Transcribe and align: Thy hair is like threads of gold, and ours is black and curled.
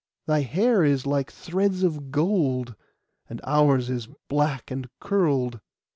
Thy 0.25 0.41
hair 0.41 0.83
is 0.83 1.05
like 1.05 1.31
threads 1.31 1.83
of 1.83 2.09
gold, 2.09 2.73
and 3.29 3.39
ours 3.43 3.87
is 3.91 4.07
black 4.29 4.71
and 4.71 4.89
curled. 4.99 5.59